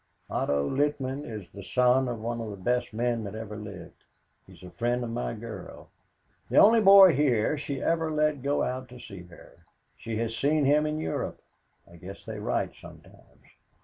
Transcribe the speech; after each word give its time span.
"Otto 0.31 0.67
Littman 0.67 1.25
is 1.29 1.51
the 1.51 1.61
son 1.61 2.07
of 2.07 2.19
one 2.19 2.41
of 2.41 2.49
the 2.49 2.57
best 2.57 2.91
men 2.91 3.23
that 3.23 3.35
ever 3.35 3.55
lived. 3.55 4.07
He's 4.47 4.63
a 4.63 4.71
friend 4.71 5.03
of 5.03 5.11
my 5.11 5.35
girl. 5.35 5.89
The 6.49 6.57
only 6.57 6.81
boy 6.81 7.13
here 7.13 7.55
she 7.55 7.83
ever 7.83 8.09
let 8.09 8.41
go 8.41 8.63
out 8.63 8.89
to 8.89 8.99
see 8.99 9.21
her. 9.21 9.63
She 9.95 10.15
has 10.17 10.35
seen 10.35 10.65
him 10.65 10.87
in 10.87 10.99
Europe. 10.99 11.39
I 11.87 11.97
guess 11.97 12.25
they 12.25 12.39
write 12.39 12.73
sometimes. 12.73 13.45